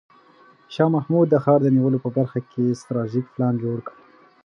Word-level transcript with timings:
شاه 0.73 0.89
محمود 0.95 1.27
د 1.29 1.35
ښار 1.43 1.59
د 1.63 1.67
نیولو 1.75 1.97
په 2.05 2.09
برخه 2.17 2.39
کې 2.51 2.77
ستراتیژیک 2.81 3.25
پلان 3.33 3.53
جوړ 3.63 3.77
کړ. 3.87 3.95